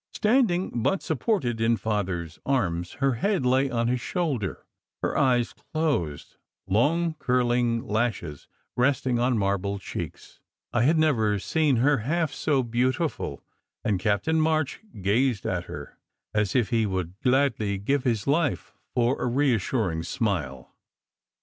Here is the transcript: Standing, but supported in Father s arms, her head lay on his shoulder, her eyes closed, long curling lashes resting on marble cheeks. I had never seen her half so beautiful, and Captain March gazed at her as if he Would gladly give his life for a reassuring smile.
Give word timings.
Standing, 0.15 0.81
but 0.81 1.03
supported 1.03 1.61
in 1.61 1.77
Father 1.77 2.23
s 2.23 2.39
arms, 2.43 2.93
her 2.93 3.13
head 3.21 3.45
lay 3.45 3.69
on 3.69 3.87
his 3.87 4.01
shoulder, 4.01 4.65
her 5.03 5.15
eyes 5.15 5.53
closed, 5.53 6.37
long 6.65 7.13
curling 7.19 7.83
lashes 7.85 8.47
resting 8.75 9.19
on 9.19 9.37
marble 9.37 9.77
cheeks. 9.77 10.39
I 10.73 10.81
had 10.85 10.97
never 10.97 11.37
seen 11.37 11.75
her 11.75 11.97
half 11.99 12.33
so 12.33 12.63
beautiful, 12.63 13.43
and 13.83 13.99
Captain 13.99 14.41
March 14.41 14.79
gazed 15.03 15.45
at 15.45 15.65
her 15.65 15.99
as 16.33 16.55
if 16.55 16.69
he 16.69 16.87
Would 16.87 17.19
gladly 17.19 17.77
give 17.77 18.03
his 18.03 18.25
life 18.25 18.73
for 18.95 19.21
a 19.21 19.27
reassuring 19.27 20.01
smile. 20.01 20.73